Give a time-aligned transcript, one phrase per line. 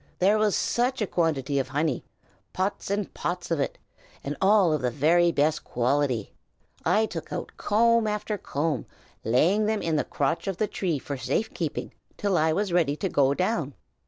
[0.17, 2.03] There was such a quantity of honey,
[2.53, 3.77] pots and pots of it!
[4.23, 6.33] and all of the very best quality.
[6.83, 8.87] I took out comb after comb,
[9.23, 12.95] laying them in the crotch of the tree for safe keeping till I was ready
[12.95, 13.75] to go down."